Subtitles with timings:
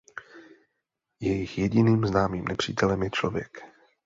[1.19, 3.57] Jejich jediným známým nepřítelem je člověk.